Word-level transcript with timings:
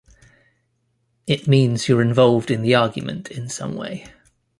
It 1.27 1.47
means 1.47 1.87
you're 1.87 2.01
involved 2.01 2.49
in 2.49 2.63
the 2.63 2.73
argument 2.73 3.29
in 3.29 3.47
some 3.49 3.75
way. 3.75 4.07